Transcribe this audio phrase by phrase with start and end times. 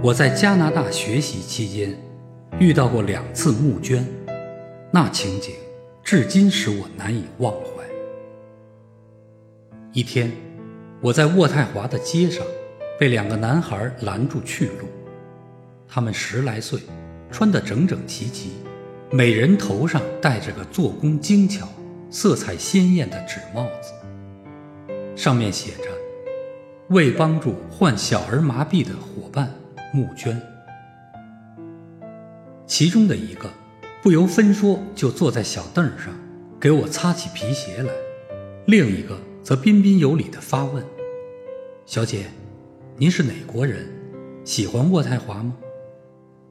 [0.00, 1.92] 我在加拿大学习期间，
[2.60, 4.06] 遇到过两次募捐，
[4.92, 5.52] 那情景
[6.04, 7.84] 至今使我难以忘怀。
[9.92, 10.30] 一天，
[11.00, 12.46] 我在渥太华的街上，
[12.96, 14.86] 被两个男孩拦住去路。
[15.88, 16.78] 他们十来岁，
[17.32, 18.52] 穿得整整齐齐，
[19.10, 21.66] 每人头上戴着个做工精巧、
[22.08, 23.92] 色彩鲜艳的纸帽子，
[25.16, 25.90] 上面写着
[26.94, 29.52] “为帮助患小儿麻痹的伙伴
[29.92, 30.40] 募捐”。
[32.66, 33.50] 其中的一个
[34.02, 36.12] 不由分说就坐在小凳上，
[36.60, 37.90] 给我擦起皮鞋来；
[38.66, 40.84] 另一个则彬彬有礼地发问
[41.86, 42.26] ：“小姐，
[42.96, 43.86] 您是哪国人？
[44.44, 45.54] 喜欢渥太华吗？”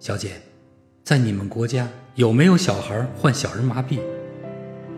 [0.00, 0.32] 小姐，
[1.04, 4.00] 在你们国家有没有小孩患小儿麻痹？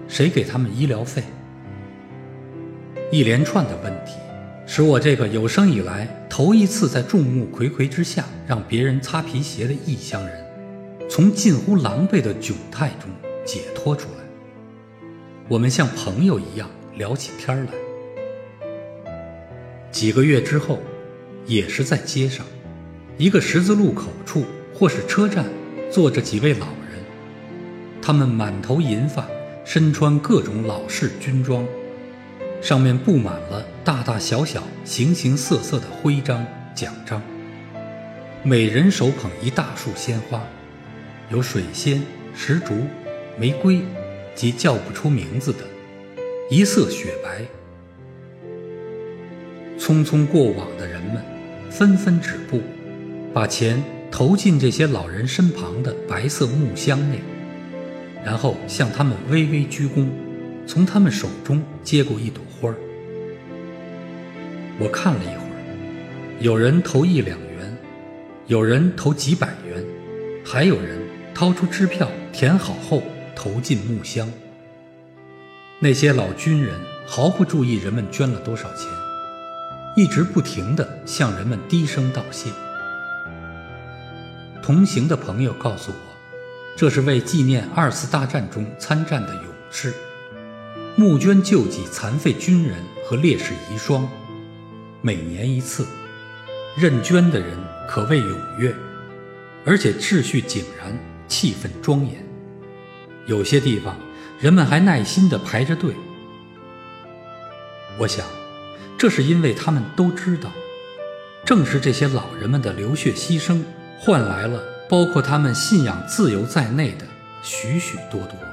[0.09, 1.23] 谁给他们医疗费？
[3.11, 4.15] 一连串的问题，
[4.67, 10.45] 使我这个有生以来头一次在众目睽睽之下让别人擦皮鞋的异乡人，
[11.09, 13.11] 从近乎狼狈的窘态中
[13.45, 14.25] 解脱出来。
[15.49, 17.71] 我们像朋友一样聊起天来。
[19.91, 20.79] 几个月之后，
[21.47, 22.47] 也是在街上，
[23.19, 24.45] 一个十字路口处。
[24.75, 25.45] 或是车站，
[25.91, 26.99] 坐着几位老人，
[28.01, 29.29] 他们满头银发，
[29.65, 31.65] 身穿各种老式军装，
[32.63, 36.47] 上面布满了大大小小、形形色色的徽章、
[36.77, 37.21] 奖章。
[38.45, 40.41] 每人手捧一大束鲜花，
[41.29, 42.01] 有水仙、
[42.37, 42.87] 石竹、
[43.37, 43.81] 玫瑰
[44.37, 45.59] 及叫不出名字的，
[46.49, 47.45] 一色雪白。
[49.77, 51.21] 匆匆过往的人们
[51.69, 52.63] 纷纷止步，
[53.35, 53.83] 把钱。
[54.13, 57.19] 投进这些老人身旁的白色木箱内，
[58.23, 60.07] 然后向他们微微鞠躬，
[60.67, 62.77] 从他们手中接过一朵花儿。
[64.79, 67.77] 我看了一会儿，有人投一两元，
[68.47, 69.85] 有人投几百元，
[70.45, 70.99] 还有人
[71.35, 73.03] 掏出支票填好后
[73.37, 74.29] 投进木箱。
[75.79, 78.89] 那些老军人毫不注意人们捐了多少钱，
[79.97, 82.51] 一直不停地向人们低声道谢。
[84.63, 85.97] 同行的朋友告诉我，
[86.77, 89.93] 这是为纪念二次大战中参战的勇士，
[90.95, 94.03] 募捐救济残废军人和烈士遗孀，
[95.01, 95.87] 每年一次，
[96.77, 97.57] 认捐的人
[97.89, 98.75] 可谓踊跃，
[99.65, 100.95] 而且秩序井然，
[101.27, 102.23] 气氛庄严。
[103.25, 103.97] 有些地方，
[104.39, 105.95] 人们还耐心地排着队。
[107.99, 108.27] 我想，
[108.99, 110.51] 这是因为他们都知道，
[111.43, 113.63] 正是这些老人们的流血牺牲。
[113.99, 114.61] 换来了
[114.91, 117.07] 包括他们信仰自由在内的
[117.43, 118.52] 许许多多。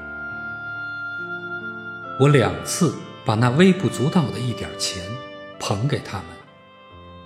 [2.20, 2.94] 我两次
[3.24, 5.02] 把那微不足道的一点钱
[5.58, 6.26] 捧给他们，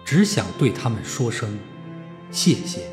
[0.06, 1.58] 只想对他们说声
[2.30, 2.93] 谢谢。